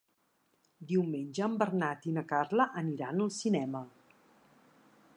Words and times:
Diumenge 0.91 1.43
en 1.49 1.59
Bernat 1.63 2.09
i 2.13 2.15
na 2.17 2.25
Carla 2.33 2.69
aniran 2.85 3.25
al 3.27 3.33
cinema. 3.39 3.87